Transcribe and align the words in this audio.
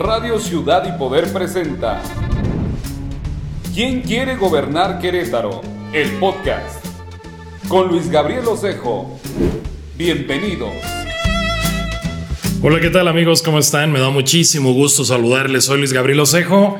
Radio 0.00 0.38
Ciudad 0.38 0.82
y 0.88 0.98
Poder 0.98 1.30
presenta 1.30 2.00
¿Quién 3.74 4.00
quiere 4.00 4.34
gobernar 4.36 4.98
Querétaro? 4.98 5.60
El 5.92 6.08
podcast 6.12 6.82
con 7.68 7.88
Luis 7.88 8.10
Gabriel 8.10 8.48
Osejo. 8.48 9.20
Bienvenidos. 9.98 10.72
Hola, 12.62 12.80
¿qué 12.80 12.88
tal 12.88 13.08
amigos? 13.08 13.42
¿Cómo 13.42 13.58
están? 13.58 13.92
Me 13.92 14.00
da 14.00 14.08
muchísimo 14.08 14.72
gusto 14.72 15.04
saludarles. 15.04 15.66
Soy 15.66 15.76
Luis 15.76 15.92
Gabriel 15.92 16.20
Osejo. 16.20 16.78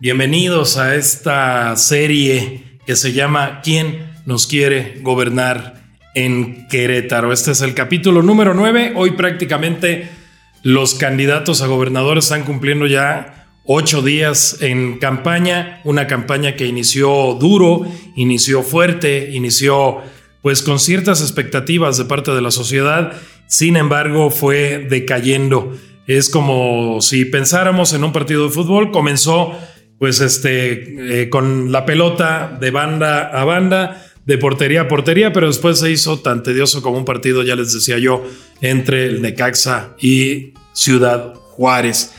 Bienvenidos 0.00 0.76
a 0.76 0.96
esta 0.96 1.76
serie 1.76 2.80
que 2.84 2.96
se 2.96 3.12
llama 3.12 3.60
¿Quién 3.62 4.12
nos 4.24 4.48
quiere 4.48 4.98
gobernar 5.02 5.84
en 6.16 6.66
Querétaro? 6.66 7.32
Este 7.32 7.52
es 7.52 7.60
el 7.60 7.74
capítulo 7.74 8.22
número 8.24 8.54
9. 8.54 8.94
Hoy 8.96 9.12
prácticamente 9.12 10.15
los 10.66 10.94
candidatos 10.94 11.62
a 11.62 11.68
gobernadores 11.68 12.24
están 12.24 12.42
cumpliendo 12.42 12.88
ya 12.88 13.46
ocho 13.66 14.02
días 14.02 14.56
en 14.60 14.98
campaña, 14.98 15.80
una 15.84 16.08
campaña 16.08 16.56
que 16.56 16.66
inició 16.66 17.36
duro, 17.38 17.86
inició 18.16 18.64
fuerte, 18.64 19.30
inició 19.32 19.98
pues 20.42 20.62
con 20.62 20.80
ciertas 20.80 21.20
expectativas 21.20 21.98
de 21.98 22.06
parte 22.06 22.32
de 22.32 22.40
la 22.40 22.50
sociedad, 22.50 23.12
sin 23.46 23.76
embargo 23.76 24.30
fue 24.30 24.84
decayendo. 24.90 25.72
Es 26.08 26.30
como 26.30 27.00
si 27.00 27.26
pensáramos 27.26 27.92
en 27.92 28.02
un 28.02 28.12
partido 28.12 28.48
de 28.48 28.52
fútbol, 28.52 28.90
comenzó 28.90 29.52
pues 30.00 30.20
este 30.20 31.22
eh, 31.22 31.30
con 31.30 31.70
la 31.70 31.86
pelota 31.86 32.58
de 32.60 32.72
banda 32.72 33.28
a 33.28 33.44
banda, 33.44 34.04
de 34.24 34.36
portería 34.36 34.80
a 34.80 34.88
portería, 34.88 35.32
pero 35.32 35.46
después 35.46 35.78
se 35.78 35.92
hizo 35.92 36.18
tan 36.18 36.42
tedioso 36.42 36.82
como 36.82 36.98
un 36.98 37.04
partido, 37.04 37.44
ya 37.44 37.54
les 37.54 37.72
decía 37.72 37.98
yo, 37.98 38.24
entre 38.60 39.06
el 39.06 39.22
Necaxa 39.22 39.94
y 40.00 40.55
Ciudad 40.76 41.32
Juárez. 41.34 42.12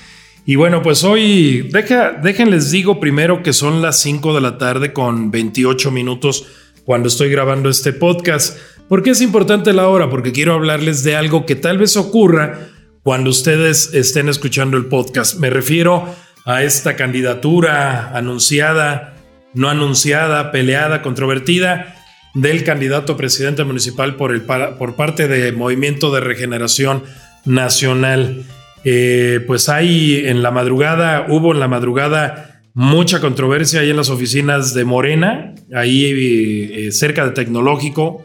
Y 0.46 0.56
bueno, 0.56 0.82
pues 0.82 1.04
hoy, 1.04 1.70
deja, 1.72 2.12
déjenles 2.12 2.72
digo 2.72 3.00
primero 3.00 3.44
que 3.44 3.54
son 3.54 3.82
las 3.82 4.02
5 4.02 4.34
de 4.34 4.42
la 4.42 4.58
tarde 4.58 4.94
con 4.94 5.30
28 5.30 5.92
minutos 5.92 6.48
cuando 6.84 7.08
estoy 7.08 7.30
grabando 7.30 7.70
este 7.70 7.94
podcast. 7.94 8.58
¿Por 8.90 9.04
qué 9.04 9.12
es 9.12 9.22
importante 9.22 9.74
la 9.74 9.90
hora? 9.90 10.10
Porque 10.10 10.32
quiero 10.32 10.54
hablarles 10.54 11.04
de 11.04 11.16
algo 11.16 11.46
que 11.46 11.56
tal 11.56 11.78
vez 11.78 11.98
ocurra 11.98 12.70
cuando 13.04 13.30
ustedes 13.30 13.94
estén 13.94 14.28
escuchando 14.28 14.76
el 14.78 14.86
podcast. 14.86 15.38
Me 15.38 15.50
refiero 15.50 16.06
a 16.46 16.64
esta 16.64 16.96
candidatura 16.96 18.18
anunciada, 18.18 19.18
no 19.54 19.70
anunciada, 19.70 20.52
peleada, 20.52 21.04
controvertida 21.04 21.94
del 22.34 22.64
candidato 22.64 23.18
presidente 23.18 23.64
municipal 23.66 24.16
por, 24.16 24.32
el, 24.32 24.42
por 24.44 24.96
parte 24.96 25.28
de 25.28 25.52
Movimiento 25.52 26.12
de 26.12 26.22
Regeneración 26.22 27.04
Nacional. 27.48 28.46
Eh, 28.84 29.44
pues 29.48 29.70
hay 29.70 30.28
en 30.28 30.44
la 30.44 30.52
madrugada, 30.52 31.26
hubo 31.30 31.54
en 31.54 31.60
la 31.60 31.68
madrugada 31.68 32.62
mucha 32.74 33.20
controversia 33.20 33.80
ahí 33.80 33.90
en 33.90 33.98
las 33.98 34.10
oficinas 34.10 34.76
de 34.76 34.86
Morena, 34.86 35.56
ahí 35.74 36.06
eh, 36.06 36.92
cerca 36.92 37.26
de 37.26 37.32
Tecnológico, 37.32 38.24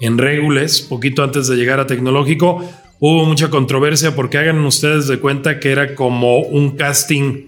en 0.00 0.18
Régules, 0.18 0.82
poquito 0.82 1.24
antes 1.24 1.48
de 1.48 1.56
llegar 1.56 1.80
a 1.80 1.86
Tecnológico, 1.86 2.62
hubo 3.00 3.24
mucha 3.24 3.48
controversia 3.48 4.14
porque 4.14 4.38
hagan 4.38 4.58
ustedes 4.64 5.08
de 5.08 5.18
cuenta 5.18 5.58
que 5.58 5.72
era 5.72 5.94
como 5.94 6.40
un 6.40 6.76
casting 6.76 7.46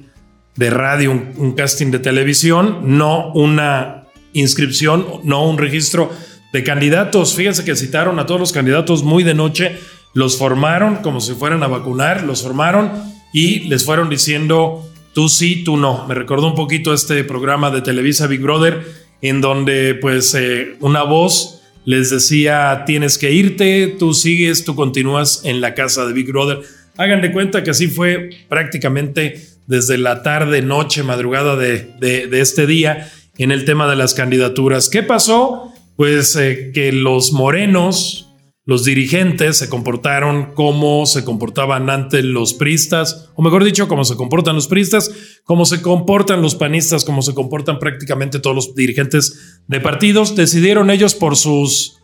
de 0.57 0.71
radio, 0.71 1.11
un 1.11 1.53
casting 1.53 1.91
de 1.91 1.99
televisión, 1.99 2.97
no 2.97 3.33
una 3.35 4.07
inscripción, 4.33 5.07
no 5.25 5.47
un 5.47 5.59
registro 5.59 6.11
de 6.53 6.65
candidatos. 6.65 7.35
Fíjense 7.35 7.65
que 7.65 7.77
citaron 7.77 8.19
a 8.19 8.27
todos 8.27 8.41
los 8.41 8.53
candidatos 8.53 9.03
muy 9.03 9.25
de 9.25 9.35
noche, 9.35 9.77
los 10.17 10.39
formaron 10.39 10.97
como 11.03 11.21
si 11.21 11.35
fueran 11.35 11.63
a 11.63 11.67
vacunar, 11.67 12.25
los 12.25 12.43
formaron 12.43 12.91
y 13.35 13.61
les 13.69 13.85
fueron 13.85 14.09
diciendo 14.09 14.91
tú 15.13 15.29
sí, 15.29 15.63
tú 15.63 15.77
no. 15.77 16.07
Me 16.09 16.15
recordó 16.15 16.47
un 16.47 16.55
poquito 16.55 16.95
este 16.95 17.23
programa 17.23 17.71
de 17.71 17.83
Televisa 17.83 18.27
Big 18.27 18.41
Brother 18.41 18.83
en 19.21 19.43
donde 19.43 19.95
pues 19.95 20.35
eh, 20.35 20.77
una 20.81 21.03
voz 21.03 21.61
les 21.85 22.09
decía 22.09 22.85
tienes 22.87 23.19
que 23.19 23.31
irte, 23.33 23.95
tú 23.99 24.15
sigues, 24.15 24.65
tú 24.65 24.75
continúas 24.75 25.43
en 25.45 25.61
la 25.61 25.75
casa 25.75 26.07
de 26.07 26.15
Big 26.15 26.29
Brother. 26.29 26.61
Hagan 26.97 27.21
de 27.21 27.31
cuenta 27.31 27.63
que 27.63 27.73
así 27.73 27.89
fue 27.89 28.31
prácticamente 28.49 29.39
desde 29.67 29.99
la 29.99 30.23
tarde, 30.23 30.63
noche, 30.63 31.03
madrugada 31.03 31.57
de, 31.57 31.85
de 32.01 32.41
este 32.41 32.67
día 32.67 33.13
en 33.37 33.53
el 33.53 33.67
tema 33.67 33.87
de 33.87 33.97
las 33.97 34.15
candidaturas. 34.15 34.89
¿Qué 34.89 35.03
pasó? 35.03 35.75
Pues 35.97 36.37
eh, 36.37 36.71
que 36.73 36.91
los 36.91 37.33
morenos, 37.33 38.26
los 38.67 38.85
dirigentes, 38.85 39.59
se 39.59 39.69
comportaron 39.69 40.53
como 40.55 41.07
se 41.07 41.25
comportaban 41.25 41.89
ante 41.89 42.23
los 42.25 42.53
pristas, 42.53 43.31
o 43.37 43.43
mejor 43.43 43.63
dicho, 43.63 43.87
como 43.87 44.05
se 44.05 44.17
comportan 44.17 44.57
los 44.57 44.67
pristas, 44.67 45.41
como 45.45 45.65
se 45.65 45.81
comportan 45.81 46.43
los 46.43 46.57
panistas, 46.57 47.05
como 47.05 47.23
se 47.23 47.33
comportan 47.33 47.79
prácticamente 47.79 48.41
todos 48.41 48.57
los 48.57 48.75
dirigentes 48.75 49.61
de 49.69 49.81
partidos. 49.81 50.35
Decidieron 50.35 50.91
ellos 50.91 51.15
por 51.15 51.37
sus 51.37 51.99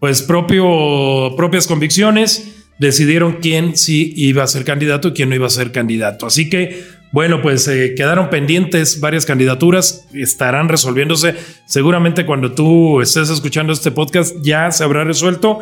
pues 0.00 0.22
propias 0.22 1.66
convicciones, 1.66 2.64
decidieron 2.78 3.38
quién 3.42 3.76
sí 3.76 4.14
iba 4.16 4.42
a 4.42 4.46
ser 4.46 4.64
candidato 4.64 5.08
y 5.08 5.12
quién 5.12 5.28
no 5.28 5.34
iba 5.34 5.46
a 5.46 5.50
ser 5.50 5.70
candidato. 5.70 6.26
Así 6.26 6.48
que 6.48 6.82
bueno, 7.12 7.40
pues 7.40 7.68
eh, 7.68 7.94
quedaron 7.94 8.30
pendientes 8.30 9.00
varias 9.00 9.26
candidaturas, 9.26 10.06
estarán 10.14 10.68
resolviéndose. 10.68 11.34
Seguramente 11.66 12.24
cuando 12.24 12.52
tú 12.52 13.02
estés 13.02 13.28
escuchando 13.28 13.74
este 13.74 13.90
podcast 13.90 14.34
ya 14.42 14.70
se 14.70 14.82
habrá 14.82 15.04
resuelto. 15.04 15.60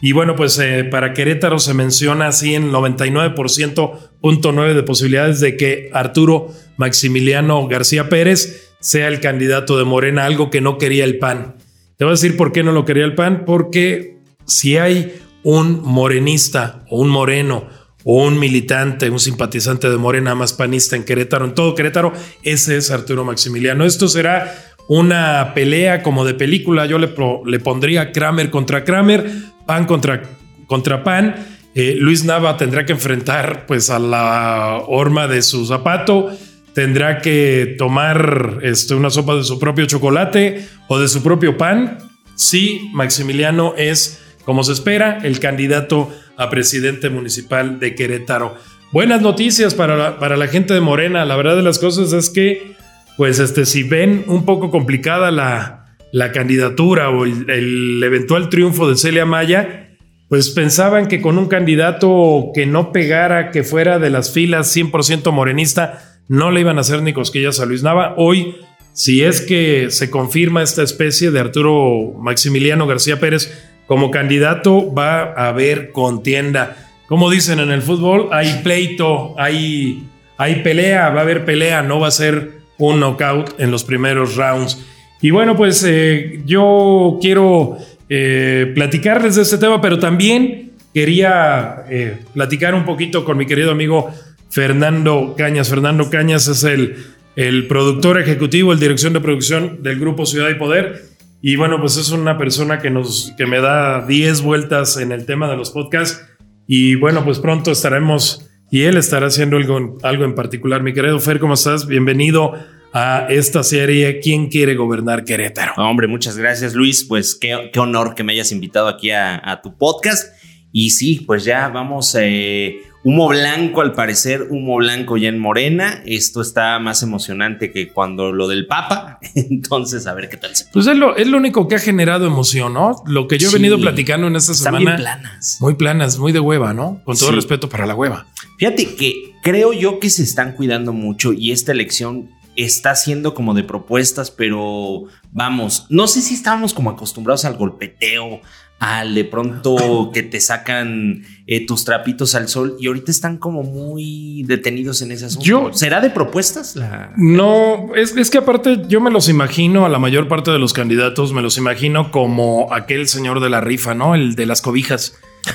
Y 0.00 0.12
bueno, 0.12 0.36
pues 0.36 0.58
eh, 0.58 0.84
para 0.84 1.14
Querétaro 1.14 1.58
se 1.58 1.72
menciona 1.72 2.28
así 2.28 2.54
en 2.54 2.70
99.9 2.70 4.74
de 4.74 4.82
posibilidades 4.82 5.40
de 5.40 5.56
que 5.56 5.88
Arturo 5.92 6.48
Maximiliano 6.76 7.66
García 7.66 8.08
Pérez 8.08 8.74
sea 8.80 9.08
el 9.08 9.20
candidato 9.20 9.78
de 9.78 9.84
Morena, 9.84 10.26
algo 10.26 10.50
que 10.50 10.60
no 10.60 10.76
quería 10.76 11.04
el 11.04 11.18
PAN. 11.18 11.56
Te 11.96 12.04
voy 12.04 12.12
a 12.12 12.16
decir 12.16 12.36
por 12.36 12.52
qué 12.52 12.62
no 12.62 12.72
lo 12.72 12.84
quería 12.84 13.04
el 13.04 13.14
PAN, 13.14 13.44
porque 13.46 14.18
si 14.44 14.76
hay 14.76 15.18
un 15.42 15.80
morenista 15.82 16.84
o 16.90 17.00
un 17.00 17.08
moreno 17.08 17.66
o 18.04 18.24
un 18.24 18.38
militante, 18.38 19.10
un 19.10 19.18
simpatizante 19.18 19.90
de 19.90 19.96
Morena 19.96 20.34
más 20.34 20.52
panista 20.52 20.94
en 20.94 21.04
Querétaro, 21.04 21.44
en 21.44 21.54
todo 21.54 21.74
Querétaro, 21.74 22.12
ese 22.42 22.76
es 22.76 22.90
Arturo 22.90 23.24
Maximiliano. 23.24 23.84
Esto 23.84 24.06
será 24.06 24.54
una 24.88 25.52
pelea 25.54 26.02
como 26.02 26.24
de 26.24 26.34
película, 26.34 26.86
yo 26.86 26.98
le, 26.98 27.12
le 27.46 27.58
pondría 27.58 28.12
Kramer 28.12 28.50
contra 28.50 28.84
Kramer, 28.84 29.28
Pan 29.66 29.84
contra, 29.84 30.22
contra 30.66 31.04
Pan. 31.04 31.34
Eh, 31.74 31.96
Luis 31.98 32.24
Nava 32.24 32.56
tendrá 32.56 32.86
que 32.86 32.92
enfrentar 32.92 33.66
pues 33.66 33.90
a 33.90 33.98
la 33.98 34.82
horma 34.86 35.28
de 35.28 35.42
su 35.42 35.66
zapato, 35.66 36.30
tendrá 36.72 37.20
que 37.20 37.74
tomar 37.76 38.60
este, 38.62 38.94
una 38.94 39.10
sopa 39.10 39.34
de 39.34 39.44
su 39.44 39.58
propio 39.58 39.84
chocolate 39.84 40.66
o 40.88 40.98
de 40.98 41.08
su 41.08 41.22
propio 41.22 41.58
pan. 41.58 41.98
Sí, 42.34 42.90
Maximiliano 42.94 43.74
es, 43.76 44.22
como 44.46 44.64
se 44.64 44.72
espera, 44.72 45.18
el 45.22 45.38
candidato 45.38 46.10
a 46.38 46.48
presidente 46.48 47.10
municipal 47.10 47.78
de 47.78 47.94
Querétaro. 47.94 48.56
Buenas 48.92 49.20
noticias 49.20 49.74
para 49.74 49.96
la, 49.96 50.18
para 50.18 50.38
la 50.38 50.46
gente 50.48 50.72
de 50.72 50.80
Morena. 50.80 51.26
La 51.26 51.36
verdad 51.36 51.56
de 51.56 51.62
las 51.62 51.78
cosas 51.78 52.14
es 52.14 52.30
que, 52.30 52.74
pues, 53.18 53.38
este, 53.38 53.66
si 53.66 53.82
ven 53.82 54.24
un 54.28 54.46
poco 54.46 54.70
complicada 54.70 55.30
la, 55.30 55.85
la 56.16 56.32
candidatura 56.32 57.10
o 57.10 57.26
el, 57.26 58.02
eventual 58.02 58.48
triunfo 58.48 58.88
de 58.88 58.96
Celia 58.96 59.26
Maya, 59.26 59.98
pues 60.30 60.48
pensaban 60.48 61.08
que 61.08 61.20
con 61.20 61.36
un 61.36 61.46
candidato 61.46 62.52
que 62.54 62.64
no 62.64 62.90
pegara, 62.90 63.50
que 63.50 63.64
fuera 63.64 63.98
de 63.98 64.08
las 64.08 64.32
filas 64.32 64.74
100% 64.74 65.30
morenista, 65.30 66.22
no 66.26 66.50
le 66.50 66.62
iban 66.62 66.78
a 66.78 66.80
hacer 66.80 67.02
ni 67.02 67.12
cosquillas 67.12 67.60
a 67.60 67.66
Luis 67.66 67.82
Nava. 67.82 68.14
Hoy, 68.16 68.56
si 68.94 69.24
es 69.24 69.42
que 69.42 69.90
se 69.90 70.08
confirma 70.08 70.62
esta 70.62 70.82
especie 70.82 71.30
de 71.30 71.38
Arturo 71.38 72.14
Maximiliano 72.18 72.86
García 72.86 73.20
Pérez 73.20 73.52
como 73.86 74.10
candidato 74.10 74.94
va 74.94 75.34
a 75.34 75.48
haber 75.48 75.92
contienda. 75.92 76.78
Como 77.08 77.28
dicen 77.28 77.60
en 77.60 77.70
el 77.70 77.82
fútbol, 77.82 78.30
hay 78.32 78.62
pleito, 78.64 79.34
hay, 79.36 80.08
hay 80.38 80.62
pelea, 80.62 81.10
va 81.10 81.18
a 81.18 81.24
haber 81.24 81.44
pelea, 81.44 81.82
no 81.82 82.00
va 82.00 82.08
a 82.08 82.10
ser 82.10 82.52
un 82.78 83.00
knockout 83.00 83.60
en 83.60 83.70
los 83.70 83.84
primeros 83.84 84.36
rounds. 84.36 84.82
Y 85.20 85.30
bueno, 85.30 85.56
pues 85.56 85.84
eh, 85.86 86.42
yo 86.44 87.18
quiero 87.20 87.78
eh, 88.08 88.72
platicarles 88.74 89.36
de 89.36 89.42
este 89.42 89.58
tema, 89.58 89.80
pero 89.80 89.98
también 89.98 90.72
quería 90.92 91.84
eh, 91.88 92.18
platicar 92.34 92.74
un 92.74 92.84
poquito 92.84 93.24
con 93.24 93.36
mi 93.36 93.46
querido 93.46 93.70
amigo 93.70 94.10
Fernando 94.50 95.34
Cañas. 95.36 95.68
Fernando 95.68 96.10
Cañas 96.10 96.48
es 96.48 96.64
el, 96.64 96.96
el 97.34 97.66
productor 97.66 98.20
ejecutivo, 98.20 98.72
el 98.72 98.80
dirección 98.80 99.12
de 99.12 99.20
producción 99.20 99.82
del 99.82 99.98
grupo 99.98 100.26
Ciudad 100.26 100.50
y 100.50 100.54
Poder 100.54 101.16
y 101.48 101.54
bueno, 101.56 101.80
pues 101.80 101.96
es 101.96 102.10
una 102.10 102.38
persona 102.38 102.80
que, 102.80 102.90
nos, 102.90 103.32
que 103.36 103.46
me 103.46 103.60
da 103.60 104.04
10 104.06 104.42
vueltas 104.42 104.96
en 104.96 105.12
el 105.12 105.26
tema 105.26 105.48
de 105.48 105.56
los 105.56 105.70
podcasts. 105.70 106.26
Y 106.66 106.96
bueno, 106.96 107.24
pues 107.24 107.38
pronto 107.38 107.70
estaremos 107.70 108.50
y 108.70 108.82
él 108.82 108.96
estará 108.96 109.28
haciendo 109.28 109.56
algo, 109.56 109.96
algo 110.02 110.24
en 110.24 110.34
particular. 110.34 110.82
Mi 110.82 110.92
querido 110.92 111.20
Fer, 111.20 111.38
¿cómo 111.38 111.54
estás? 111.54 111.86
Bienvenido 111.86 112.54
a 112.96 113.26
esta 113.28 113.62
serie 113.62 114.20
¿Quién 114.20 114.48
quiere 114.48 114.74
gobernar 114.74 115.24
Querétaro? 115.24 115.74
Hombre, 115.76 116.06
muchas 116.06 116.38
gracias 116.38 116.74
Luis. 116.74 117.04
Pues 117.04 117.34
qué, 117.34 117.70
qué 117.72 117.78
honor 117.78 118.14
que 118.14 118.24
me 118.24 118.32
hayas 118.32 118.52
invitado 118.52 118.88
aquí 118.88 119.10
a, 119.10 119.60
tu 119.62 119.76
podcast. 119.76 120.32
Y 120.72 120.90
sí, 120.90 121.22
pues 121.26 121.44
ya 121.44 121.68
vamos 121.68 122.16
eh, 122.18 122.80
Humo 123.04 123.28
blanco, 123.28 123.82
al 123.82 123.92
parecer, 123.92 124.48
humo 124.50 124.78
blanco 124.78 125.16
ya 125.16 125.28
en 125.28 125.38
Morena. 125.38 126.02
Esto 126.06 126.40
está 126.40 126.78
más 126.80 127.04
emocionante 127.04 127.70
que 127.70 127.92
cuando 127.92 128.32
lo 128.32 128.48
del 128.48 128.66
Papa. 128.66 129.20
Entonces, 129.36 130.08
a 130.08 130.14
ver 130.14 130.28
qué 130.28 130.36
tal 130.36 130.56
se 130.56 130.64
Pues 130.72 130.88
es 130.88 130.96
lo, 130.96 131.16
es 131.16 131.28
lo 131.28 131.36
único 131.36 131.68
que 131.68 131.76
ha 131.76 131.78
generado 131.78 132.26
emoción, 132.26 132.74
¿no? 132.74 132.96
Lo 133.06 133.28
que 133.28 133.38
yo 133.38 133.46
he 133.46 133.50
Sí. 133.50 133.56
venido 133.58 133.78
platicando 133.78 134.26
en 134.26 134.34
esta 134.34 134.54
semana. 134.54 134.78
bien 134.78 134.96
planas. 134.96 135.58
Muy 135.60 135.74
planas, 135.74 136.18
muy 136.18 136.32
de 136.32 136.40
hueva, 136.40 136.74
¿no? 136.74 137.00
Con 137.04 137.16
todo 137.16 137.28
Sí. 137.28 137.34
respeto 137.36 137.68
para 137.68 137.86
la 137.86 137.94
hueva. 137.94 138.26
Fíjate 138.58 138.96
que 138.96 139.34
creo 139.40 139.72
yo 139.72 140.00
que 140.00 140.10
se 140.10 140.24
están 140.24 140.54
cuidando 140.54 140.92
mucho 140.92 141.32
y 141.32 141.52
esta 141.52 141.70
elección 141.70 142.30
está 142.56 142.94
siendo 142.94 143.34
como 143.34 143.54
de 143.54 143.64
propuestas, 143.64 144.30
pero 144.30 145.04
vamos, 145.32 145.86
no 145.90 146.06
sé 146.08 146.22
si 146.22 146.34
estábamos 146.34 146.72
como 146.74 146.90
acostumbrados 146.90 147.44
al 147.44 147.56
golpeteo, 147.56 148.40
al 148.78 149.14
de 149.14 149.24
pronto 149.24 150.10
que 150.14 150.22
te 150.22 150.40
sacan 150.40 151.22
eh, 151.46 151.66
tus 151.66 151.84
trapitos 151.84 152.34
al 152.34 152.48
sol 152.48 152.76
y 152.78 152.88
ahorita 152.88 153.10
están 153.10 153.38
como 153.38 153.62
muy 153.62 154.42
detenidos 154.46 155.00
en 155.02 155.12
ese 155.12 155.26
asunto. 155.26 155.44
Yo- 155.46 155.70
¿Será 155.72 156.00
de 156.00 156.10
propuestas? 156.10 156.76
La... 156.76 157.12
No, 157.16 157.94
es, 157.94 158.16
es 158.16 158.30
que 158.30 158.38
aparte 158.38 158.82
yo 158.88 159.00
me 159.00 159.10
los 159.10 159.28
imagino, 159.28 159.86
a 159.86 159.88
la 159.88 159.98
mayor 159.98 160.28
parte 160.28 160.50
de 160.50 160.58
los 160.58 160.72
candidatos, 160.72 161.32
me 161.32 161.42
los 161.42 161.56
imagino 161.58 162.10
como 162.10 162.72
aquel 162.74 163.08
señor 163.08 163.40
de 163.40 163.50
la 163.50 163.60
rifa, 163.60 163.94
¿no? 163.94 164.14
El 164.14 164.34
de 164.34 164.46
las 164.46 164.60
cobijas. 164.62 165.14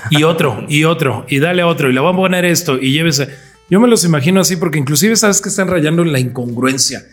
Y 0.09 0.24
otro, 0.24 0.63
y 0.69 0.86
otro, 0.86 1.25
y 1.27 1.39
dale 1.39 1.62
a 1.63 1.68
otro, 1.68 1.89
y 1.89 1.94
le 1.94 2.00
voy 2.00 2.13
a 2.13 2.15
poner 2.15 2.45
esto, 2.45 2.77
y 2.81 2.94
llévese. 2.94 3.27
Yo 3.71 3.79
me 3.79 3.88
los 3.88 4.03
imagino 4.03 4.41
así 4.41 4.57
porque 4.57 4.77
inclusive 4.77 5.15
sabes 5.15 5.39
que 5.39 5.47
están 5.47 5.69
rayando 5.69 6.01
en 6.01 6.12
la 6.12 6.19
incongruencia. 6.19 7.07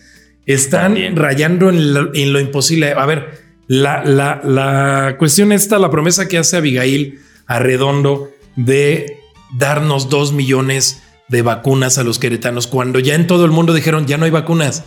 Están 0.44 0.96
rayando 1.14 1.70
en 1.70 1.94
lo, 1.94 2.12
en 2.12 2.32
lo 2.32 2.40
imposible. 2.40 2.92
A 2.92 3.06
ver, 3.06 3.42
la, 3.68 4.04
la, 4.04 4.40
la 4.42 5.16
cuestión 5.18 5.52
está, 5.52 5.78
la 5.78 5.88
promesa 5.88 6.26
que 6.26 6.36
hace 6.36 6.56
Abigail 6.56 7.20
Arredondo 7.46 8.32
de 8.56 9.20
darnos 9.56 10.08
dos 10.10 10.32
millones 10.32 11.00
de 11.28 11.42
vacunas 11.42 11.96
a 11.96 12.02
los 12.02 12.18
queretanos 12.18 12.66
cuando 12.66 12.98
ya 12.98 13.14
en 13.14 13.28
todo 13.28 13.44
el 13.44 13.52
mundo 13.52 13.72
dijeron 13.72 14.06
ya 14.06 14.18
no 14.18 14.24
hay 14.24 14.32
vacunas. 14.32 14.82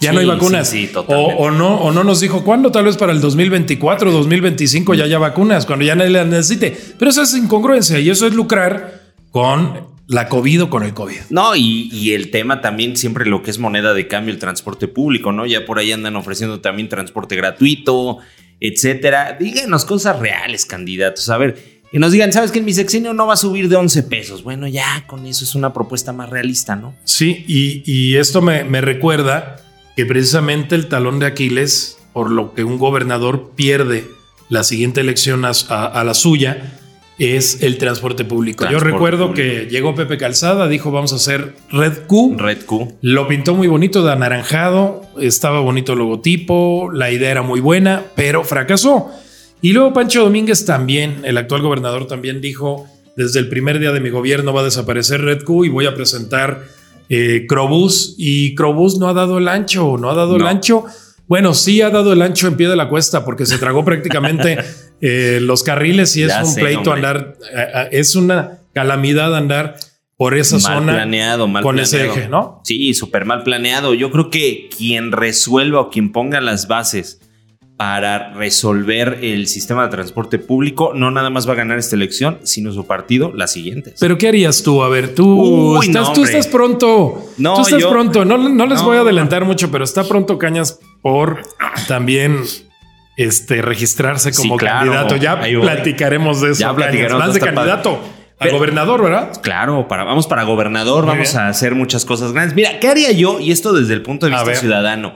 Ya 0.00 0.10
Sí, 0.10 0.14
no 0.14 0.20
hay 0.20 0.26
vacunas. 0.26 0.70
sí, 0.70 0.86
sí, 0.86 0.92
o 0.96 1.50
no, 1.50 1.76
o 1.76 1.92
no 1.92 2.02
nos 2.02 2.20
dijo 2.20 2.42
cuándo, 2.42 2.72
tal 2.72 2.86
vez 2.86 2.96
para 2.96 3.12
el 3.12 3.20
2024, 3.20 4.10
2025 4.10 4.94
ya 4.94 5.04
haya 5.04 5.18
vacunas, 5.18 5.66
cuando 5.66 5.84
ya 5.84 5.94
nadie 5.94 6.12
las 6.12 6.26
necesite. 6.26 6.74
Pero 6.98 7.10
eso 7.10 7.20
es 7.20 7.34
incongruencia 7.36 7.98
y 8.00 8.08
eso 8.08 8.26
es 8.26 8.32
lucrar 8.32 9.02
con 9.30 9.89
la 10.10 10.28
COVID 10.28 10.64
o 10.64 10.70
con 10.70 10.82
el 10.82 10.92
COVID. 10.92 11.18
No, 11.30 11.54
y, 11.56 11.88
y 11.92 12.12
el 12.14 12.30
tema 12.30 12.60
también 12.60 12.96
siempre 12.96 13.24
lo 13.26 13.42
que 13.42 13.50
es 13.50 13.58
moneda 13.58 13.94
de 13.94 14.08
cambio, 14.08 14.34
el 14.34 14.40
transporte 14.40 14.88
público, 14.88 15.30
¿no? 15.32 15.46
Ya 15.46 15.64
por 15.64 15.78
ahí 15.78 15.92
andan 15.92 16.16
ofreciendo 16.16 16.60
también 16.60 16.88
transporte 16.88 17.36
gratuito, 17.36 18.18
etcétera. 18.58 19.36
Díganos 19.38 19.84
cosas 19.84 20.18
reales, 20.18 20.66
candidatos. 20.66 21.28
A 21.30 21.38
ver, 21.38 21.80
que 21.92 21.98
nos 21.98 22.12
digan, 22.12 22.32
¿sabes 22.32 22.50
que 22.52 22.58
en 22.60 22.64
mi 22.64 22.72
sexenio 22.72 23.14
no 23.14 23.26
va 23.26 23.34
a 23.34 23.36
subir 23.36 23.68
de 23.68 23.76
11 23.76 24.02
pesos? 24.04 24.42
Bueno, 24.42 24.66
ya 24.68 25.04
con 25.06 25.26
eso 25.26 25.44
es 25.44 25.54
una 25.54 25.72
propuesta 25.72 26.12
más 26.12 26.28
realista, 26.30 26.76
¿no? 26.76 26.94
Sí, 27.04 27.44
y, 27.48 27.82
y 27.84 28.16
esto 28.16 28.42
me, 28.42 28.64
me 28.64 28.80
recuerda 28.80 29.56
que 29.96 30.06
precisamente 30.06 30.74
el 30.74 30.88
talón 30.88 31.18
de 31.18 31.26
Aquiles, 31.26 31.98
por 32.12 32.30
lo 32.30 32.54
que 32.54 32.64
un 32.64 32.78
gobernador 32.78 33.52
pierde 33.56 34.06
la 34.48 34.64
siguiente 34.64 35.00
elección 35.00 35.44
a, 35.44 35.52
a- 35.68 35.86
a 35.86 36.04
la 36.04 36.14
suya, 36.14 36.79
es 37.20 37.62
el 37.62 37.76
transporte 37.76 38.24
público. 38.24 38.66
Yo 38.70 38.80
recuerdo 38.80 39.28
público. 39.28 39.46
que 39.46 39.66
llegó 39.70 39.94
Pepe 39.94 40.16
Calzada, 40.16 40.68
dijo 40.68 40.90
vamos 40.90 41.12
a 41.12 41.16
hacer 41.16 41.54
Red 41.70 42.06
Q. 42.06 42.36
Red 42.38 42.64
Q. 42.64 42.96
Lo 43.02 43.28
pintó 43.28 43.54
muy 43.54 43.68
bonito 43.68 44.02
de 44.02 44.12
anaranjado, 44.12 45.02
estaba 45.20 45.60
bonito 45.60 45.92
el 45.92 45.98
logotipo, 45.98 46.90
la 46.90 47.10
idea 47.10 47.30
era 47.30 47.42
muy 47.42 47.60
buena, 47.60 48.04
pero 48.16 48.42
fracasó. 48.42 49.10
Y 49.60 49.74
luego 49.74 49.92
Pancho 49.92 50.22
Domínguez 50.22 50.64
también, 50.64 51.20
el 51.24 51.36
actual 51.36 51.60
gobernador 51.60 52.06
también 52.06 52.40
dijo, 52.40 52.86
desde 53.16 53.38
el 53.38 53.50
primer 53.50 53.80
día 53.80 53.92
de 53.92 54.00
mi 54.00 54.08
gobierno 54.08 54.54
va 54.54 54.62
a 54.62 54.64
desaparecer 54.64 55.20
Red 55.20 55.44
Q 55.44 55.66
y 55.66 55.68
voy 55.68 55.84
a 55.84 55.94
presentar 55.94 56.64
eh, 57.10 57.44
Crobús. 57.46 58.14
Y 58.16 58.54
Crobús 58.54 58.98
no 58.98 59.08
ha 59.08 59.12
dado 59.12 59.36
el 59.36 59.48
ancho, 59.48 59.98
no 59.98 60.08
ha 60.08 60.14
dado 60.14 60.36
el 60.36 60.46
ancho. 60.46 60.86
Bueno, 61.28 61.52
sí 61.52 61.82
ha 61.82 61.90
dado 61.90 62.14
el 62.14 62.22
ancho 62.22 62.48
en 62.48 62.56
pie 62.56 62.68
de 62.68 62.76
la 62.76 62.88
cuesta 62.88 63.24
porque 63.26 63.44
se 63.44 63.58
tragó 63.58 63.84
prácticamente 63.84 64.58
eh, 65.00 65.38
los 65.42 65.62
carriles 65.62 66.16
y 66.16 66.22
es 66.24 66.28
Ya 66.28 66.40
un 66.44 66.46
sé, 66.50 66.60
pleito 66.60 66.90
hombre. 66.92 66.94
andar, 67.08 67.34
eh, 67.54 67.66
eh, 67.74 67.88
es 67.92 68.14
una 68.16 68.58
calamidad 68.72 69.34
andar 69.36 69.76
por 70.16 70.36
esa 70.36 70.56
mal 70.58 70.62
zona 70.80 70.92
planeado, 70.92 71.48
mal 71.48 71.62
con 71.62 71.76
planeado. 71.76 71.96
ese 72.12 72.20
eje, 72.20 72.28
¿no? 72.28 72.60
Sí, 72.64 72.92
súper 72.94 73.24
mal 73.24 73.42
planeado. 73.42 73.94
Yo 73.94 74.10
creo 74.10 74.28
que 74.30 74.68
quien 74.76 75.12
resuelva 75.12 75.80
o 75.80 75.90
quien 75.90 76.12
ponga 76.12 76.40
las 76.42 76.68
bases 76.68 77.20
para 77.78 78.34
resolver 78.34 79.20
el 79.22 79.46
sistema 79.46 79.84
de 79.84 79.88
transporte 79.88 80.38
público 80.38 80.92
no 80.94 81.10
nada 81.10 81.30
más 81.30 81.48
va 81.48 81.54
a 81.54 81.56
ganar 81.56 81.78
esta 81.78 81.96
elección, 81.96 82.38
sino 82.42 82.70
su 82.72 82.86
partido 82.86 83.32
las 83.34 83.52
siguientes. 83.52 83.94
Pero 83.98 84.18
¿qué 84.18 84.28
harías 84.28 84.62
tú? 84.62 84.82
A 84.82 84.90
ver, 84.90 85.14
tú, 85.14 85.76
Uy, 85.78 85.86
estás, 85.86 86.08
no, 86.08 86.12
tú 86.12 86.24
estás 86.24 86.46
pronto. 86.48 87.24
No, 87.38 87.54
tú 87.54 87.62
estás 87.62 87.80
yo- 87.80 87.88
pronto. 87.90 88.26
No, 88.26 88.36
no 88.36 88.66
les 88.66 88.80
No. 88.80 88.84
voy 88.88 88.98
a 88.98 89.00
adelantar 89.00 89.46
mucho, 89.46 89.70
pero 89.70 89.84
está 89.84 90.04
pronto 90.04 90.36
Cañas 90.36 90.78
por 91.00 91.40
también 91.88 92.40
este, 93.16 93.62
registrarse 93.62 94.32
Sí, 94.32 94.42
como 94.42 94.56
claro. 94.56 94.92
candidato. 94.92 95.16
Ya 95.16 95.40
platicaremos 95.60 96.40
de 96.40 96.50
eso. 96.52 96.60
Ya 96.60 96.74
platicaremos, 96.74 97.18
Más 97.18 97.34
de 97.34 97.40
padre. 97.40 97.54
candidato 97.54 98.00
a 98.38 98.44
Pero- 98.44 98.56
gobernador, 98.56 99.02
¿verdad? 99.02 99.32
Claro, 99.42 99.86
para, 99.88 100.04
vamos 100.04 100.26
para 100.26 100.44
gobernador, 100.44 101.04
Muy 101.04 101.12
vamos 101.14 101.32
bien. 101.32 101.42
a 101.42 101.48
hacer 101.48 101.74
muchas 101.74 102.04
cosas 102.04 102.32
grandes. 102.32 102.54
Mira, 102.54 102.80
¿qué 102.80 102.88
haría 102.88 103.12
yo? 103.12 103.38
Y 103.40 103.52
esto 103.52 103.72
desde 103.72 103.94
el 103.94 104.02
punto 104.02 104.26
de 104.26 104.32
vista 104.32 104.54
ciudadano. 104.54 105.14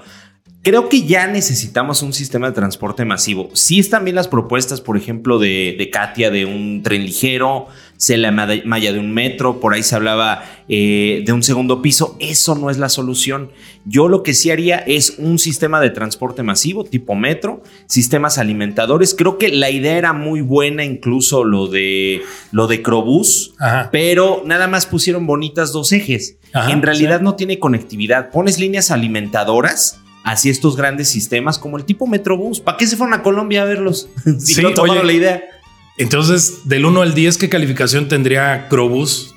Creo 0.62 0.88
que 0.88 1.02
ya 1.02 1.26
necesitamos 1.26 2.00
un 2.00 2.14
sistema 2.14 2.46
de 2.48 2.54
transporte 2.54 3.04
masivo. 3.04 3.50
Sí 3.52 3.78
están 3.80 4.04
bien 4.04 4.14
las 4.16 4.28
propuestas, 4.28 4.80
por 4.80 4.96
ejemplo, 4.96 5.38
de, 5.38 5.74
de 5.78 5.90
Katia 5.90 6.30
de 6.30 6.46
un 6.46 6.82
tren 6.82 7.02
ligero, 7.04 7.66
se 7.96 8.16
la 8.16 8.30
malla 8.32 8.92
de 8.92 8.98
un 8.98 9.12
metro, 9.12 9.60
por 9.60 9.72
ahí 9.74 9.82
se 9.82 9.94
hablaba 9.94 10.44
eh, 10.68 11.22
de 11.24 11.32
un 11.32 11.42
segundo 11.42 11.80
piso. 11.82 12.16
Eso 12.20 12.54
no 12.54 12.70
es 12.70 12.78
la 12.78 12.88
solución. 12.88 13.50
Yo 13.84 14.08
lo 14.08 14.22
que 14.22 14.34
sí 14.34 14.50
haría 14.50 14.78
es 14.78 15.14
un 15.18 15.38
sistema 15.38 15.80
de 15.80 15.90
transporte 15.90 16.42
masivo, 16.42 16.84
tipo 16.84 17.14
metro, 17.14 17.62
sistemas 17.86 18.38
alimentadores. 18.38 19.14
Creo 19.14 19.38
que 19.38 19.48
la 19.50 19.70
idea 19.70 19.96
era 19.96 20.12
muy 20.12 20.40
buena, 20.40 20.84
incluso 20.84 21.44
lo 21.44 21.66
de, 21.68 22.22
lo 22.50 22.66
de 22.66 22.82
Crobús 22.82 23.54
Ajá. 23.58 23.88
pero 23.92 24.42
nada 24.44 24.66
más 24.68 24.86
pusieron 24.86 25.26
bonitas 25.26 25.72
dos 25.72 25.92
ejes. 25.92 26.38
Ajá, 26.52 26.70
en 26.70 26.82
realidad 26.82 27.18
sí. 27.18 27.24
no 27.24 27.34
tiene 27.34 27.58
conectividad. 27.58 28.30
Pones 28.30 28.58
líneas 28.58 28.90
alimentadoras 28.90 30.00
hacia 30.24 30.50
estos 30.50 30.76
grandes 30.76 31.08
sistemas 31.10 31.58
como 31.58 31.76
el 31.76 31.84
tipo 31.84 32.06
Metrobús. 32.06 32.60
¿Para 32.60 32.78
qué 32.78 32.86
se 32.86 32.96
fueron 32.96 33.14
a 33.14 33.22
Colombia 33.22 33.62
a 33.62 33.64
verlos? 33.66 34.08
si 34.24 34.54
Sí, 34.54 34.62
no 34.62 34.72
tomaron 34.72 34.98
oye. 34.98 35.06
la 35.06 35.12
idea. 35.12 35.42
Entonces, 35.98 36.68
del 36.68 36.84
1 36.86 37.02
al 37.02 37.14
10, 37.14 37.38
¿qué 37.38 37.48
calificación 37.48 38.08
tendría 38.08 38.68
Crobús 38.68 39.34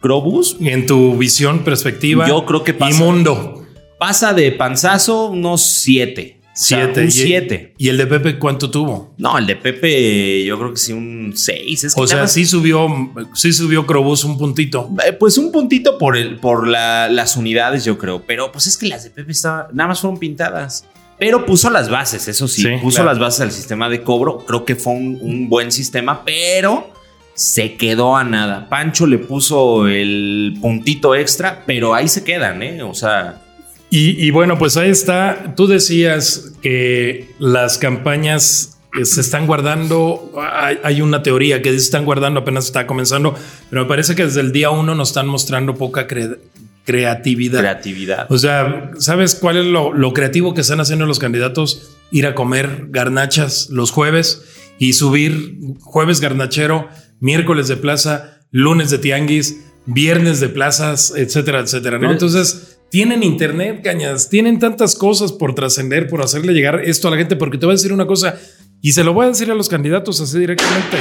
Crobús 0.00 0.56
en 0.60 0.84
tu 0.86 1.16
visión, 1.16 1.64
perspectiva? 1.64 2.28
Yo 2.28 2.44
creo 2.44 2.62
que 2.62 2.74
pasa. 2.74 2.94
Y 2.94 2.98
mundo. 2.98 3.66
pasa 3.98 4.34
de 4.34 4.52
panzazo 4.52 5.30
unos 5.30 5.62
7. 5.62 6.40
Siete. 6.56 7.00
Un 7.00 7.08
Y- 7.08 7.10
7. 7.10 7.74
¿Y 7.78 7.88
el 7.88 7.96
de 7.96 8.06
Pepe 8.06 8.38
cuánto 8.38 8.70
tuvo? 8.70 9.14
No, 9.16 9.38
el 9.38 9.46
de 9.46 9.56
Pepe 9.56 10.44
yo 10.44 10.56
creo 10.58 10.70
que 10.72 10.76
sí 10.76 10.92
un 10.92 11.32
6. 11.34 11.94
O 11.96 12.06
sea, 12.06 12.28
sí 12.28 12.44
subió, 12.44 12.86
sí 13.34 13.52
subió 13.52 13.86
Crobús 13.86 14.22
un 14.24 14.36
puntito. 14.38 14.88
Eh, 15.04 15.14
Pues 15.14 15.36
un 15.38 15.50
puntito 15.50 15.96
por, 15.98 16.16
el, 16.18 16.36
por 16.36 16.68
la- 16.68 17.08
las 17.08 17.36
unidades, 17.36 17.84
yo 17.84 17.96
creo. 17.98 18.22
Pero 18.26 18.52
pues 18.52 18.66
es 18.66 18.76
que 18.76 18.86
las 18.88 19.02
de 19.04 19.10
Pepe 19.10 19.32
estaban, 19.32 19.66
nada 19.72 19.88
más 19.88 20.00
fueron 20.00 20.18
pintadas. 20.20 20.84
Pero 21.18 21.46
puso 21.46 21.70
las 21.70 21.88
bases, 21.90 22.26
eso 22.28 22.48
sí. 22.48 22.62
Sí, 22.62 22.68
puso 22.82 22.96
claro. 22.96 23.10
las 23.10 23.18
bases 23.18 23.40
al 23.42 23.50
sistema 23.52 23.88
de 23.88 24.02
cobro. 24.02 24.38
Creo 24.38 24.64
que 24.64 24.74
fue 24.76 24.92
un, 24.94 25.18
un 25.22 25.48
buen 25.48 25.70
sistema, 25.72 26.24
pero 26.24 26.92
se 27.34 27.74
quedó 27.76 28.16
a 28.16 28.24
nada. 28.24 28.68
Pancho 28.68 29.06
le 29.06 29.18
puso 29.18 29.86
el 29.88 30.56
puntito 30.60 31.14
extra, 31.14 31.62
pero 31.66 31.94
ahí 31.94 32.08
se 32.08 32.24
quedan, 32.24 32.62
¿eh? 32.62 32.82
O 32.82 32.94
sea, 32.94 33.40
Y, 33.90 34.24
y 34.26 34.30
bueno, 34.30 34.58
pues 34.58 34.76
ahí 34.76 34.90
está. 34.90 35.54
Tú 35.56 35.66
decías 35.68 36.52
que 36.62 37.28
las 37.38 37.78
campañas 37.78 38.78
eh, 39.00 39.04
se 39.04 39.20
están 39.20 39.46
guardando. 39.46 40.32
Hay, 40.52 40.78
hay 40.82 41.00
una 41.00 41.22
teoría 41.22 41.62
que 41.62 41.70
se 41.70 41.76
están 41.76 42.04
guardando, 42.04 42.40
apenas 42.40 42.66
está 42.66 42.86
comenzando, 42.88 43.34
pero 43.70 43.82
me 43.82 43.88
parece 43.88 44.14
que 44.16 44.24
desde 44.24 44.40
el 44.40 44.50
día 44.52 44.70
uno 44.70 44.94
nos 44.96 45.08
están 45.10 45.26
mostrando 45.28 45.74
poca 45.76 46.08
cre- 46.08 46.38
creatividad. 46.84 47.60
creatividad. 47.60 48.26
O 48.30 48.38
sea, 48.38 48.90
¿sabes 48.98 49.34
cuál 49.34 49.56
es 49.56 49.66
lo, 49.66 49.92
lo 49.92 50.12
creativo 50.12 50.54
que 50.54 50.60
están 50.60 50.80
haciendo 50.80 51.06
los 51.06 51.18
candidatos? 51.18 51.96
Ir 52.10 52.26
a 52.26 52.34
comer 52.34 52.86
garnachas 52.90 53.68
los 53.70 53.90
jueves 53.90 54.44
y 54.78 54.92
subir 54.92 55.58
jueves 55.80 56.20
garnachero, 56.20 56.88
miércoles 57.20 57.68
de 57.68 57.76
plaza, 57.76 58.40
lunes 58.50 58.90
de 58.90 58.98
tianguis, 58.98 59.64
viernes 59.86 60.40
de 60.40 60.48
plazas, 60.48 61.12
etcétera, 61.16 61.60
etcétera. 61.60 61.98
¿no? 61.98 62.10
Entonces, 62.10 62.78
tienen 62.90 63.22
internet, 63.22 63.80
cañas, 63.82 64.28
tienen 64.28 64.58
tantas 64.58 64.94
cosas 64.94 65.32
por 65.32 65.54
trascender, 65.54 66.08
por 66.08 66.22
hacerle 66.22 66.52
llegar 66.52 66.80
esto 66.84 67.08
a 67.08 67.10
la 67.10 67.16
gente, 67.16 67.36
porque 67.36 67.58
te 67.58 67.66
voy 67.66 67.72
a 67.72 67.76
decir 67.76 67.92
una 67.92 68.06
cosa 68.06 68.38
y 68.80 68.92
se 68.92 69.02
lo 69.02 69.12
voy 69.12 69.26
a 69.26 69.28
decir 69.28 69.50
a 69.50 69.54
los 69.54 69.68
candidatos 69.68 70.20
así 70.20 70.38
directamente. 70.38 70.98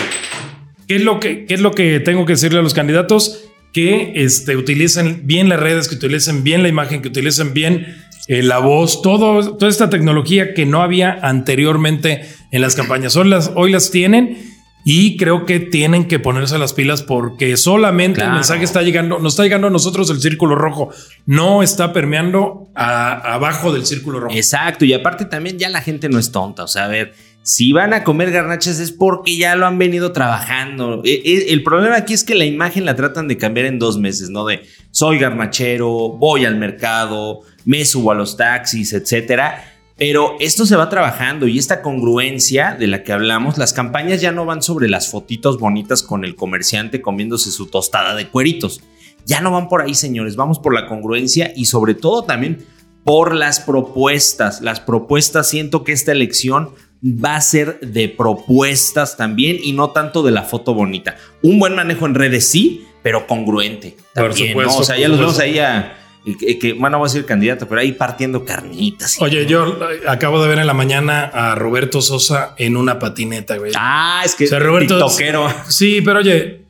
¿Qué 0.87 0.95
es 0.95 1.03
lo 1.03 1.19
que, 1.19 1.45
qué 1.45 1.53
es 1.53 1.61
lo 1.61 1.71
que 1.71 1.99
tengo 1.99 2.25
que 2.25 2.33
decirle 2.33 2.59
a 2.59 2.61
los 2.61 2.73
candidatos? 2.73 3.45
Que 3.73 4.13
este, 4.15 4.55
utilicen 4.55 5.21
bien 5.25 5.49
las 5.49 5.59
redes, 5.59 5.87
que 5.89 5.95
utilicen 5.95 6.43
bien 6.43 6.61
la 6.63 6.69
imagen, 6.69 7.01
que 7.01 7.07
utilicen 7.09 7.53
bien 7.53 7.97
eh, 8.27 8.43
la 8.43 8.59
voz, 8.59 9.01
todo, 9.01 9.57
toda 9.57 9.69
esta 9.69 9.89
tecnología 9.89 10.53
que 10.53 10.65
no 10.65 10.81
había 10.81 11.17
anteriormente 11.21 12.21
en 12.51 12.61
las 12.61 12.75
campañas. 12.75 13.15
Hoy 13.15 13.27
las, 13.29 13.51
hoy 13.55 13.71
las 13.71 13.89
tienen 13.91 14.37
Y 14.85 15.15
creo 15.15 15.45
que 15.45 15.61
tienen 15.61 16.09
que 16.09 16.19
ponerse 16.19 16.57
las 16.59 16.73
pilas 16.73 17.03
porque 17.03 17.55
solamente 17.55 18.21
el 18.21 18.31
mensaje 18.33 18.65
está 18.65 18.81
llegando, 18.81 19.17
nos 19.19 19.31
está 19.33 19.43
llegando 19.43 19.67
a 19.67 19.69
nosotros 19.69 20.09
el 20.09 20.19
círculo 20.19 20.55
rojo, 20.55 20.89
no 21.25 21.63
está 21.63 21.93
permeando 21.93 22.67
a- 22.75 23.33
abajo 23.33 23.71
del 23.71 23.85
círculo 23.85 24.19
rojo. 24.19 24.35
Exacto, 24.35 24.83
y 24.83 24.91
aparte 24.91 25.23
también 25.23 25.57
ya 25.57 25.69
la 25.69 25.79
gente 25.81 26.09
no 26.09 26.19
es 26.19 26.33
tonta, 26.33 26.65
o 26.65 26.67
sea, 26.67 26.83
a 26.83 26.87
ver, 26.89 27.13
si 27.43 27.73
van 27.73 27.93
a 27.93 28.05
comer 28.05 28.31
garnachas 28.31 28.79
es 28.79 28.91
porque 28.91 29.35
ya 29.37 29.55
lo 29.55 29.65
han 29.67 29.77
venido 29.77 30.13
trabajando. 30.13 31.01
E- 31.03 31.21
e- 31.25 31.53
El 31.53 31.61
problema 31.61 31.97
aquí 31.97 32.13
es 32.13 32.23
que 32.23 32.35
la 32.35 32.45
imagen 32.45 32.85
la 32.85 32.95
tratan 32.95 33.27
de 33.27 33.37
cambiar 33.37 33.65
en 33.65 33.79
dos 33.79 33.99
meses, 33.99 34.29
¿no? 34.29 34.45
De 34.45 34.63
soy 34.91 35.19
garnachero, 35.19 35.89
voy 36.09 36.45
al 36.45 36.55
mercado, 36.55 37.41
me 37.65 37.83
subo 37.83 38.11
a 38.11 38.15
los 38.15 38.37
taxis, 38.37 38.93
etcétera. 38.93 39.69
Pero 39.97 40.37
esto 40.39 40.65
se 40.65 40.75
va 40.77 40.89
trabajando 40.89 41.47
y 41.47 41.59
esta 41.59 41.81
congruencia 41.81 42.75
de 42.79 42.87
la 42.87 43.03
que 43.03 43.11
hablamos, 43.11 43.57
las 43.57 43.73
campañas 43.73 44.21
ya 44.21 44.31
no 44.31 44.45
van 44.45 44.63
sobre 44.63 44.89
las 44.89 45.11
fotitos 45.11 45.59
bonitas 45.59 46.01
con 46.01 46.25
el 46.25 46.35
comerciante 46.35 47.01
comiéndose 47.01 47.51
su 47.51 47.67
tostada 47.67 48.15
de 48.15 48.27
cueritos. 48.29 48.81
Ya 49.25 49.41
no 49.41 49.51
van 49.51 49.67
por 49.67 49.81
ahí, 49.81 49.93
señores, 49.93 50.35
vamos 50.35 50.59
por 50.59 50.73
la 50.73 50.87
congruencia 50.87 51.51
y 51.55 51.65
sobre 51.65 51.93
todo 51.93 52.23
también 52.23 52.65
por 53.03 53.35
las 53.35 53.59
propuestas. 53.59 54.61
Las 54.61 54.79
propuestas, 54.79 55.49
siento 55.49 55.83
que 55.83 55.91
esta 55.91 56.11
elección 56.11 56.71
va 57.03 57.35
a 57.35 57.41
ser 57.41 57.79
de 57.81 58.07
propuestas 58.09 59.17
también 59.17 59.57
y 59.61 59.73
no 59.73 59.89
tanto 59.91 60.23
de 60.23 60.31
la 60.31 60.43
foto 60.43 60.73
bonita. 60.73 61.17
Un 61.41 61.59
buen 61.59 61.75
manejo 61.75 62.05
en 62.05 62.15
redes 62.15 62.47
sí, 62.47 62.85
pero 63.01 63.27
congruente. 63.27 63.97
Por 64.13 64.29
También, 64.29 64.49
supuesto, 64.49 64.73
¿no? 64.73 64.79
O 64.79 64.83
sea, 64.83 64.95
por 64.95 65.01
ya 65.01 65.07
los 65.09 65.19
vemos 65.19 65.39
ahí 65.39 65.59
a... 65.59 65.97
Que, 66.39 66.57
que- 66.57 66.71
bueno, 66.71 66.99
voy 66.99 67.07
a 67.07 67.09
decir 67.11 67.25
candidato, 67.25 67.67
pero 67.67 67.81
ahí 67.81 67.91
partiendo 67.91 68.45
carnitas. 68.45 69.17
Oye, 69.19 69.45
yo 69.45 69.67
eh, 69.91 70.03
acabo 70.07 70.41
de 70.41 70.47
ver 70.47 70.59
en 70.59 70.67
la 70.67 70.73
mañana 70.73 71.25
a 71.25 71.55
Roberto 71.55 72.01
Sosa 72.01 72.55
en 72.57 72.77
una 72.77 72.97
patineta, 72.97 73.57
güey. 73.57 73.73
Ah, 73.75 74.21
es 74.23 74.33
que 74.35 74.45
O 74.45 74.47
sea, 74.47 74.59
Roberto- 74.59 74.95
tiktokero. 74.97 75.53
Sí, 75.67 75.99
pero 75.99 76.19
oye, 76.19 76.61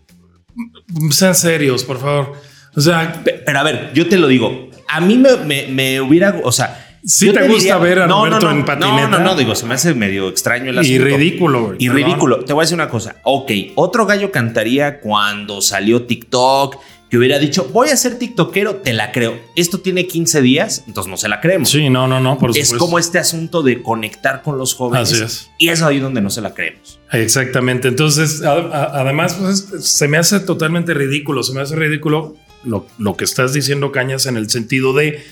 sean 1.11 1.35
serios, 1.35 1.83
por 1.83 1.99
favor. 1.99 2.33
O 2.75 2.81
sea, 2.81 3.21
Pe- 3.23 3.43
Pero 3.45 3.59
a 3.59 3.63
ver, 3.63 3.91
yo 3.93 4.07
te 4.09 4.17
lo 4.17 4.27
digo. 4.27 4.71
A 4.87 4.99
mí 4.99 5.19
me, 5.19 5.35
me- 5.37 5.67
me 5.67 6.01
hubiera, 6.01 6.39
o 6.43 6.51
sea... 6.51 6.82
Sí 7.05 7.25
yo 7.27 7.33
te 7.33 7.47
gusta 7.47 7.77
ver 7.79 7.99
a 7.99 8.07
no, 8.07 8.25
Roberto 8.25 8.45
no, 8.47 8.53
no, 8.53 8.59
en 8.59 8.65
patineta. 8.65 9.07
No, 9.09 9.19
no, 9.19 9.23
no, 9.25 9.35
digo, 9.35 9.55
se 9.55 9.65
me 9.65 9.73
hace 9.73 9.93
medio 9.93 10.29
extraño 10.29 10.69
el 10.69 10.75
y 10.77 10.79
asunto. 10.95 11.03
ridículo, 11.17 11.63
güey. 11.65 11.75
Y 11.79 11.87
Perdón. 11.89 12.03
ridículo. 12.03 12.45
Te 12.45 12.53
voy 12.53 12.61
a 12.61 12.63
decir 12.63 12.75
una 12.75 12.89
cosa. 12.89 13.17
Ok, 13.23 13.51
otro 13.75 14.05
gallo 14.05 14.31
cantaría 14.31 14.99
cuando 15.01 15.61
salió 15.61 16.03
TikTok, 16.03 16.77
que 17.09 17.17
hubiera 17.17 17.37
dicho, 17.39 17.69
voy 17.71 17.89
a 17.89 17.97
ser 17.97 18.17
TikTokero, 18.17 18.77
te 18.77 18.91
la 18.93 19.11
creo. 19.11 19.37
Esto 19.55 19.79
tiene 19.81 20.07
15 20.07 20.41
días, 20.41 20.83
entonces 20.87 21.11
no 21.11 21.17
se 21.17 21.27
la 21.29 21.41
creemos. 21.41 21.69
Sí, 21.69 21.89
no, 21.89 22.07
no, 22.07 22.19
no, 22.19 22.39
por 22.39 22.49
es 22.51 22.67
supuesto. 22.69 22.77
como 22.85 22.97
este 22.97 23.19
asunto 23.19 23.61
de 23.61 23.83
conectar 23.83 24.41
con 24.41 24.57
los 24.57 24.73
jóvenes. 24.73 25.11
Así 25.11 25.21
es. 25.23 25.51
Y 25.59 25.69
es 25.69 25.81
ahí 25.83 25.99
donde 25.99 26.21
no 26.21 26.29
se 26.31 26.41
la 26.41 26.53
creemos. 26.55 26.99
Exactamente. 27.11 27.87
Entonces, 27.89 28.41
a- 28.43 28.53
a- 28.53 29.01
además, 29.01 29.35
pues, 29.39 29.67
se 29.81 30.07
me 30.07 30.17
hace 30.17 30.39
totalmente 30.39 30.93
ridículo. 30.95 31.43
Se 31.43 31.53
me 31.53 31.61
hace 31.61 31.75
ridículo 31.75 32.35
lo, 32.63 32.87
lo 32.97 33.15
que 33.15 33.25
estás 33.25 33.53
diciendo, 33.53 33.91
Cañas, 33.91 34.25
en 34.25 34.37
el 34.37 34.49
sentido 34.49 34.93
de 34.93 35.23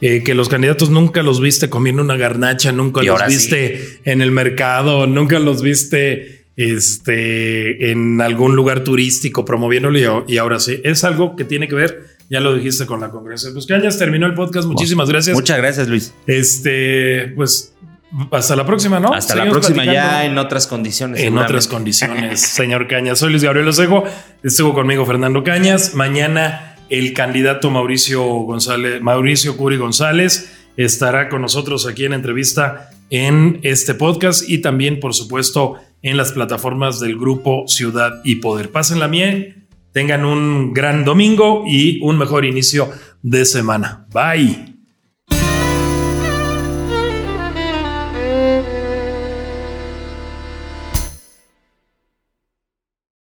eh, 0.00 0.22
que 0.22 0.34
los 0.34 0.48
candidatos 0.48 0.90
nunca 0.90 1.22
los 1.22 1.40
viste 1.40 1.70
comiendo 1.70 2.02
una 2.02 2.16
garnacha, 2.16 2.72
nunca 2.72 3.02
los 3.02 3.20
sí. 3.20 3.26
viste 3.28 4.00
en 4.04 4.20
el 4.20 4.30
mercado, 4.30 5.06
nunca 5.06 5.38
los 5.38 5.62
viste 5.62 6.44
este, 6.56 7.90
en 7.90 8.20
algún 8.20 8.54
lugar 8.54 8.84
turístico 8.84 9.44
promoviéndolo 9.44 10.24
y, 10.26 10.38
ahora 10.38 10.60
sí. 10.60 10.80
Es 10.84 11.04
algo 11.04 11.36
que 11.36 11.44
tiene 11.44 11.68
que 11.68 11.74
ver, 11.74 12.06
ya 12.30 12.40
lo 12.40 12.54
dijiste 12.54 12.86
con 12.86 13.00
la 13.00 13.10
congreso. 13.10 13.52
Pues 13.52 13.66
Cañas 13.66 13.98
terminó 13.98 14.26
el 14.26 14.34
podcast. 14.34 14.66
Muchísimas 14.66 15.08
gracias. 15.08 15.34
Muchas 15.34 15.58
gracias, 15.58 15.88
Luis. 15.88 16.14
Este, 16.26 17.32
pues 17.36 17.74
hasta 18.30 18.54
la 18.54 18.64
próxima, 18.64 19.00
¿no? 19.00 19.12
Hasta 19.12 19.34
la 19.34 19.50
próxima 19.50 19.82
platicando 19.82 19.92
ya 19.92 20.24
en 20.24 20.38
otras 20.38 20.66
condiciones. 20.66 21.20
en 21.20 21.36
otras 21.36 21.66
condiciones, 21.66 22.40
señor 22.40 22.86
Cañas. 22.86 23.18
Soy 23.18 23.30
Luis 23.30 23.42
Gabriel 23.42 23.66
Osejo, 23.66 24.04
estuvo 24.42 24.74
conmigo 24.74 25.04
Fernando 25.04 25.42
Cañas. 25.42 25.94
Mañana 25.94 26.73
el 26.88 27.12
candidato 27.12 27.70
Mauricio 27.70 28.22
González, 28.22 29.00
Mauricio 29.00 29.56
Curi 29.56 29.76
González, 29.76 30.52
estará 30.76 31.28
con 31.28 31.42
nosotros 31.42 31.86
aquí 31.86 32.04
en 32.04 32.12
entrevista 32.12 32.90
en 33.10 33.60
este 33.62 33.94
podcast 33.94 34.48
y 34.48 34.58
también, 34.58 35.00
por 35.00 35.14
supuesto, 35.14 35.74
en 36.02 36.16
las 36.16 36.32
plataformas 36.32 37.00
del 37.00 37.16
grupo 37.16 37.64
Ciudad 37.66 38.20
y 38.24 38.36
Poder. 38.36 38.70
Pásenla 38.70 39.06
bien, 39.06 39.68
tengan 39.92 40.24
un 40.24 40.72
gran 40.72 41.04
domingo 41.04 41.64
y 41.66 42.00
un 42.02 42.18
mejor 42.18 42.44
inicio 42.44 42.90
de 43.22 43.44
semana. 43.44 44.06
Bye. 44.12 44.73